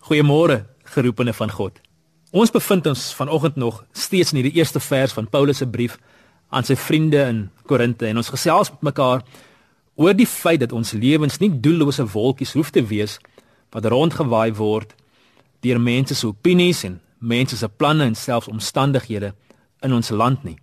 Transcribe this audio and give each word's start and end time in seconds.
Goeiemôre, 0.00 0.64
geroepene 0.84 1.32
van 1.36 1.50
God. 1.52 1.74
Ons 2.32 2.50
bevind 2.50 2.86
ons 2.86 3.02
vanoggend 3.14 3.56
nog 3.60 3.82
steeds 3.92 4.30
in 4.32 4.38
hierdie 4.40 4.56
eerste 4.56 4.80
vers 4.80 5.12
van 5.12 5.28
Paulus 5.28 5.60
se 5.60 5.66
brief 5.68 5.98
aan 6.48 6.64
sy 6.64 6.74
vriende 6.74 7.20
in 7.28 7.42
Korinte 7.68 8.08
en 8.08 8.16
ons 8.16 8.30
gesels 8.32 8.70
met 8.72 8.88
mekaar 8.88 9.20
oor 10.00 10.16
die 10.16 10.26
feit 10.26 10.62
dat 10.62 10.72
ons 10.72 10.94
lewens 10.96 11.36
nie 11.42 11.50
doellose 11.52 12.06
wolkies 12.14 12.56
hoef 12.56 12.72
te 12.72 12.80
wees 12.80 13.18
wat 13.76 13.90
rondgewaai 13.92 14.56
word 14.56 14.96
deur 15.60 15.82
mense 15.82 16.16
se 16.16 16.26
opinies 16.26 16.80
en 16.88 16.96
mense 17.20 17.60
se 17.60 17.68
planne 17.68 18.08
en 18.08 18.16
selfs 18.16 18.48
omstandighede 18.48 19.34
in 19.84 19.92
ons 19.92 20.08
land 20.10 20.44
nie, 20.48 20.56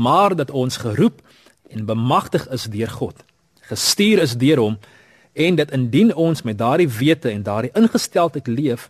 maar 0.00 0.32
dat 0.32 0.50
ons 0.50 0.80
geroep 0.80 1.20
en 1.68 1.84
bemagtig 1.84 2.48
is 2.56 2.64
deur 2.72 2.88
God, 2.88 3.20
gestuur 3.68 4.24
is 4.24 4.38
deur 4.40 4.64
hom 4.64 4.80
en 5.38 5.58
dat 5.58 5.70
indien 5.70 6.14
ons 6.14 6.42
met 6.42 6.58
daardie 6.58 6.88
wete 6.90 7.30
en 7.30 7.42
daardie 7.46 7.70
ingesteldheid 7.78 8.46
leef, 8.50 8.88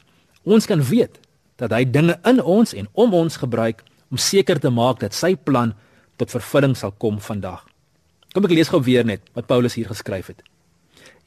ons 0.48 0.66
kan 0.66 0.82
weet 0.82 1.18
dat 1.60 1.74
hy 1.74 1.82
dinge 1.84 2.16
in 2.24 2.40
ons 2.40 2.72
en 2.72 2.88
om 2.92 3.14
ons 3.14 3.40
gebruik 3.42 3.82
om 4.08 4.16
seker 4.16 4.60
te 4.62 4.70
maak 4.72 5.02
dat 5.02 5.16
sy 5.16 5.34
plan 5.36 5.74
tot 6.16 6.32
vervulling 6.32 6.76
sal 6.76 6.94
kom 6.96 7.20
vandag. 7.20 7.66
Kom 8.32 8.46
ek 8.48 8.54
lees 8.56 8.72
gou 8.72 8.80
weer 8.84 9.04
net 9.04 9.24
wat 9.36 9.48
Paulus 9.50 9.76
hier 9.76 9.90
geskryf 9.90 10.32
het. 10.32 10.42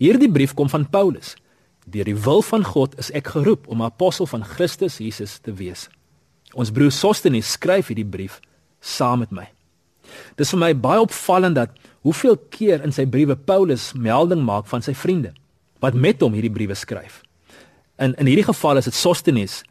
Hierdie 0.02 0.32
brief 0.32 0.56
kom 0.58 0.70
van 0.72 0.88
Paulus. 0.90 1.36
Deur 1.86 2.08
die 2.08 2.18
wil 2.18 2.42
van 2.46 2.66
God 2.66 2.98
is 3.02 3.12
ek 3.18 3.34
geroep 3.36 3.68
om 3.70 3.86
apostel 3.86 4.30
van 4.30 4.46
Christus 4.46 4.98
Jesus 5.02 5.38
te 5.42 5.54
wees. 5.54 5.88
Ons 6.58 6.74
broer 6.74 6.94
Sostenes 6.94 7.54
skryf 7.58 7.92
hierdie 7.92 8.08
brief 8.08 8.40
saam 8.82 9.22
met 9.22 9.34
my. 9.34 9.48
Dit 10.36 10.46
is 10.48 10.54
vir 10.56 10.62
my 10.62 10.72
baie 10.74 11.04
opvallend 11.04 11.58
dat 11.60 11.78
hoeveel 12.02 12.38
keer 12.50 12.84
in 12.84 12.94
sy 12.94 13.06
briewe 13.06 13.36
Paulus 13.36 13.92
melding 13.94 14.42
maak 14.46 14.68
van 14.72 14.82
sy 14.82 14.94
vriende 14.98 15.34
wat 15.82 15.98
met 15.98 16.22
hom 16.22 16.34
hierdie 16.38 16.54
briewe 16.54 16.78
skryf. 16.78 17.22
In 17.98 18.14
in 18.22 18.30
hierdie 18.30 18.46
geval 18.46 18.78
is 18.82 18.90
dit 18.90 18.98
Sostenes 18.98 19.62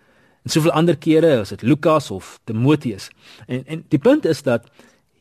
en 0.45 0.51
soveel 0.51 0.75
ander 0.75 0.97
kere 0.97 1.41
is 1.41 1.53
dit 1.55 1.63
Lukas 1.63 2.11
of 2.11 2.39
Timoteus. 2.45 3.11
En 3.47 3.65
en 3.67 3.85
die 3.89 3.99
punt 3.99 4.27
is 4.27 4.43
dat 4.43 4.67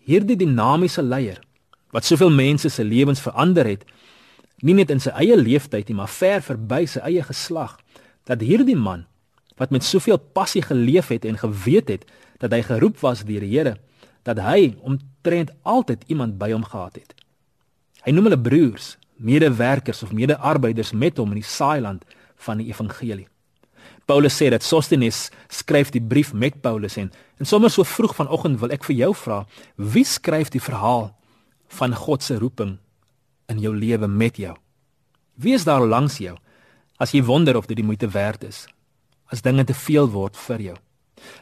hierdie 0.06 0.38
dinamiese 0.38 1.03
leier 1.03 1.42
wat 1.94 2.06
soveel 2.06 2.30
mense 2.30 2.70
se 2.70 2.83
lewens 2.83 3.22
verander 3.22 3.66
het, 3.66 3.86
nie 4.61 4.76
net 4.78 4.92
in 4.94 5.02
sy 5.02 5.09
eie 5.17 5.38
lewenstyd 5.38 5.89
nie, 5.89 5.98
maar 5.98 6.11
ver 6.11 6.44
verby 6.45 6.83
sy 6.89 7.02
eie 7.08 7.23
geslag, 7.26 7.80
dat 8.30 8.44
hierdie 8.45 8.78
man 8.78 9.08
wat 9.59 9.73
met 9.73 9.83
soveel 9.83 10.20
passie 10.38 10.61
geleef 10.64 11.09
het 11.11 11.26
en 11.26 11.39
geweet 11.39 11.89
het 11.89 12.05
dat 12.39 12.53
hy 12.55 12.61
geroep 12.64 13.02
was 13.03 13.26
deur 13.28 13.44
die 13.44 13.52
Here, 13.58 13.76
dat 14.28 14.39
hy 14.44 14.75
omtrent 14.81 15.52
altyd 15.64 16.03
iemand 16.08 16.38
by 16.39 16.52
hom 16.52 16.64
gehad 16.64 16.95
het. 17.00 17.14
Hy 18.06 18.12
noem 18.16 18.30
hulle 18.30 18.42
broers, 18.42 18.94
medewerkers 19.20 20.03
of 20.03 20.16
medearbeiders 20.16 20.92
met 20.92 21.17
hom 21.20 21.34
in 21.36 21.42
die 21.42 21.50
saailand 21.50 22.06
van 22.45 22.61
die 22.61 22.70
evangelie. 22.72 23.28
Paulus 24.09 24.38
sê 24.39 24.48
dat 24.50 24.66
Sostenes 24.66 25.28
skryf 25.53 25.92
die 25.94 26.02
brief 26.02 26.34
met 26.34 26.61
Paulus 26.61 26.98
en 26.98 27.11
en 27.39 27.48
sommer 27.48 27.72
so 27.72 27.86
vroeg 27.88 28.16
vanoggend 28.17 28.59
wil 28.59 28.73
ek 28.76 28.84
vir 28.89 28.98
jou 28.98 29.14
vra, 29.16 29.44
wie 29.78 30.03
skryf 30.03 30.50
die 30.52 30.59
verhaal 30.59 31.06
van 31.80 31.94
God 31.95 32.26
se 32.26 32.36
roeping 32.36 32.73
in 33.48 33.61
jou 33.64 33.72
lewe 33.72 34.09
met 34.11 34.36
jou? 34.36 34.56
Wie 35.39 35.54
is 35.56 35.64
daar 35.64 35.86
langs 35.86 36.17
jou 36.20 36.36
as 37.00 37.14
jy 37.16 37.22
wonder 37.23 37.56
of 37.56 37.70
dit 37.70 37.80
die 37.80 37.86
moeite 37.86 38.09
werd 38.11 38.44
is? 38.44 38.66
As 39.31 39.45
dinge 39.45 39.64
te 39.64 39.78
veel 39.78 40.09
word 40.11 40.36
vir 40.36 40.66
jou? 40.66 40.78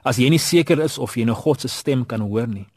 As 0.04 0.18
jy 0.18 0.30
nie 0.30 0.42
seker 0.42 0.80
is 0.80 0.98
of 0.98 1.16
jy 1.16 1.26
nou 1.26 1.36
God 1.36 1.62
se 1.62 1.68
stem 1.68 2.06
kan 2.06 2.22
hoor 2.22 2.48
nie? 2.48 2.68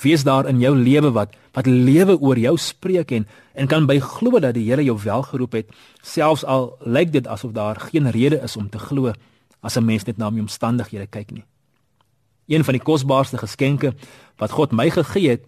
Wie 0.00 0.12
is 0.12 0.24
daar 0.24 0.48
in 0.48 0.60
jou 0.60 0.72
lewe 0.76 1.12
wat 1.12 1.36
wat 1.52 1.66
lewe 1.66 2.14
oor 2.20 2.38
jou 2.38 2.56
spreek 2.58 3.10
en 3.12 3.26
en 3.54 3.66
kan 3.66 3.86
by 3.86 3.98
glo 4.00 4.38
dat 4.40 4.54
die 4.54 4.64
Here 4.70 4.84
jou 4.84 4.96
wel 5.02 5.22
geroep 5.22 5.52
het, 5.52 5.66
selfs 6.02 6.44
al 6.44 6.76
lyk 6.86 7.12
dit 7.12 7.26
asof 7.26 7.52
daar 7.52 7.80
geen 7.90 8.10
rede 8.10 8.40
is 8.42 8.56
om 8.56 8.68
te 8.70 8.78
glo 8.78 9.12
as 9.60 9.76
'n 9.76 9.84
mens 9.84 10.04
net 10.06 10.18
na 10.18 10.30
my 10.30 10.40
omstandighede 10.40 11.06
kyk 11.06 11.30
nie. 11.30 11.44
Een 12.48 12.64
van 12.64 12.74
die 12.74 12.82
kosbaarste 12.82 13.38
geskenke 13.38 13.94
wat 14.38 14.50
God 14.50 14.72
my 14.72 14.90
gegee 14.90 15.28
het 15.28 15.44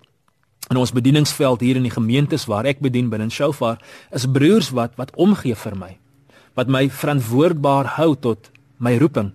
in 0.70 0.77
ons 0.77 0.93
bedieningsveld 0.93 1.60
hier 1.60 1.77
in 1.77 1.82
die 1.82 1.93
gemeentes 1.94 2.47
waar 2.47 2.65
ek 2.65 2.81
bedien 2.81 3.10
binne 3.10 3.31
Shofar, 3.31 3.78
is 4.12 4.27
broers 4.27 4.71
wat 4.71 4.94
wat 4.97 5.10
omgee 5.16 5.54
vir 5.54 5.77
my, 5.77 5.97
wat 6.54 6.69
my 6.69 6.88
verantwoordbaar 6.88 7.87
hou 7.97 8.15
tot 8.16 8.50
my 8.78 8.97
roeping. 8.98 9.32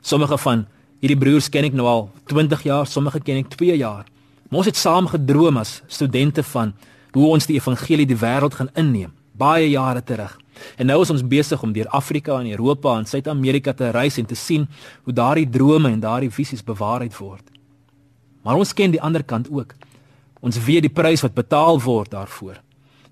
Sommige 0.00 0.38
van 0.38 0.66
hierdie 1.02 1.18
broers 1.18 1.48
ken 1.52 1.68
ek 1.68 1.76
nou 1.78 1.86
al 1.86 2.06
20 2.30 2.62
jaar, 2.66 2.86
sommige 2.86 3.20
ken 3.24 3.42
ek 3.42 3.52
2 3.54 3.76
jaar. 3.78 4.06
Ons 4.50 4.66
het 4.70 4.76
saam 4.76 5.08
gedroom 5.10 5.60
as 5.60 5.82
studente 5.86 6.42
van 6.42 6.72
hoe 7.12 7.30
ons 7.34 7.46
die 7.48 7.58
evangelie 7.58 8.06
die 8.08 8.18
wêreld 8.18 8.56
gaan 8.58 8.70
inneem, 8.74 9.12
baie 9.38 9.68
jare 9.70 10.02
terug. 10.02 10.36
En 10.76 10.88
nou 10.90 11.00
is 11.02 11.10
ons 11.14 11.22
besig 11.22 11.62
om 11.62 11.72
deur 11.72 11.88
Afrika 11.94 12.38
en 12.40 12.50
Europa 12.50 12.96
en 12.98 13.06
Suid-Amerika 13.06 13.72
te 13.72 13.90
reis 13.94 14.18
en 14.18 14.26
te 14.26 14.34
sien 14.34 14.66
hoe 15.04 15.14
daardie 15.14 15.48
drome 15.48 15.92
en 15.92 16.00
daardie 16.00 16.32
visies 16.34 16.64
bewaarheid 16.64 17.14
word. 17.18 17.44
Maar 18.42 18.58
ons 18.58 18.72
ken 18.74 18.90
die 18.90 19.02
ander 19.02 19.22
kant 19.22 19.50
ook. 19.50 19.74
Ons 20.40 20.58
weet 20.64 20.86
die 20.86 20.94
prys 20.94 21.22
wat 21.22 21.34
betaal 21.34 21.80
word 21.82 22.10
daarvoor. 22.14 22.58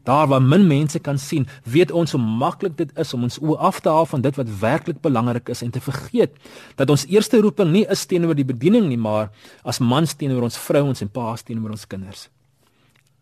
Daar 0.07 0.29
waar 0.31 0.43
min 0.43 0.67
mense 0.67 0.99
kan 1.03 1.19
sien, 1.19 1.49
weet 1.65 1.91
ons 1.91 2.13
hoe 2.15 2.21
maklik 2.21 2.77
dit 2.79 2.91
is 2.99 3.15
om 3.15 3.25
ons 3.27 3.39
oë 3.43 3.57
af 3.59 3.81
te 3.83 3.91
haal 3.91 4.07
van 4.07 4.23
dit 4.23 4.37
wat 4.39 4.53
werklik 4.61 5.01
belangrik 5.03 5.51
is 5.51 5.65
en 5.67 5.73
te 5.75 5.83
vergeet 5.83 6.37
dat 6.79 6.91
ons 6.91 7.07
eerste 7.11 7.41
roeping 7.43 7.73
nie 7.73 7.83
is 7.91 8.07
teenoor 8.07 8.39
die 8.39 8.47
bediening 8.47 8.87
nie, 8.87 9.01
maar 9.01 9.33
as 9.67 9.83
mans 9.83 10.15
teenoor 10.15 10.47
ons 10.47 10.59
vrouens 10.63 11.03
en 11.03 11.11
paas 11.11 11.43
teenoor 11.43 11.75
ons 11.75 11.89
kinders. 11.91 12.29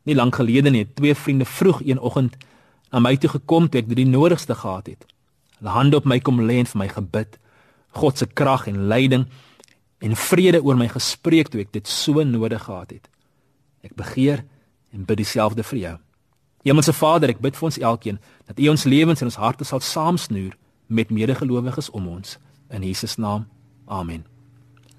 Nie 0.05 0.19
lank 0.19 0.37
gelede 0.37 0.71
nie, 0.71 0.84
twee 0.84 1.17
vriende 1.17 1.49
vroeg 1.49 1.81
een 1.89 1.99
oggend 1.99 2.37
na 2.93 3.01
my 3.01 3.16
toe 3.16 3.33
gekom 3.33 3.71
toe 3.71 3.81
ek 3.81 3.89
die 3.89 4.05
nodigste 4.05 4.53
gehad 4.55 4.93
het. 4.93 5.09
Hulle 5.59 5.72
hande 5.72 5.97
op 5.97 6.05
my 6.05 6.21
kom 6.21 6.45
lê 6.45 6.61
en 6.61 6.69
vir 6.69 6.83
my 6.84 6.93
gebid. 6.93 7.39
God 7.97 8.21
se 8.21 8.28
krag 8.28 8.69
en 8.69 8.84
leiding 8.93 9.25
en 10.05 10.16
vrede 10.28 10.61
oor 10.61 10.77
my 10.77 10.93
gespreek 10.93 11.49
toe 11.49 11.65
ek 11.65 11.72
dit 11.72 11.89
so 11.89 12.21
nodig 12.28 12.69
gehad 12.69 12.93
het. 12.99 13.09
Ek 13.81 13.97
begeer 13.97 14.45
en 14.93 15.09
bid 15.09 15.25
dieselfde 15.25 15.65
vir 15.65 15.81
jou. 15.81 16.01
Hemelse 16.65 16.95
Vader, 16.97 17.29
ek 17.35 17.43
bid 17.45 17.59
vir 17.59 17.69
ons 17.69 17.79
elkeen 17.79 18.19
dat 18.49 18.59
U 18.59 18.69
ons 18.73 18.87
lewens 18.89 19.21
en 19.21 19.29
ons 19.29 19.41
harte 19.43 19.69
sal 19.69 19.85
saamsnoer 19.85 20.57
met 20.89 21.13
medegelowiges 21.13 21.91
om 21.93 22.09
ons 22.09 22.39
in 22.73 22.83
Jesus 22.83 23.19
naam. 23.21 23.45
Amen. 23.85 24.25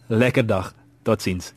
Lekker 0.08 0.46
dag. 0.46 0.74
Totsiens. 1.02 1.56